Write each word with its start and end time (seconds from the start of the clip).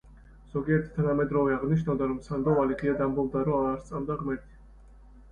ზოგიერთი 0.51 0.87
თანამედროვე 0.93 1.51
აღნიშნავდა, 1.57 2.07
რომ 2.11 2.17
სანდოვალი 2.27 2.77
ღიად 2.79 3.03
ამბობდა, 3.07 3.43
რომ 3.49 3.67
არ 3.73 3.77
სწამდა 3.83 4.17
ღმერთი. 4.23 4.57